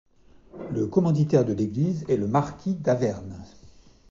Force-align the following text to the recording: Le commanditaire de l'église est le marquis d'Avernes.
Le 0.71 0.87
commanditaire 0.87 1.45
de 1.45 1.53
l'église 1.53 2.05
est 2.09 2.17
le 2.17 2.25
marquis 2.25 2.73
d'Avernes. 2.73 3.45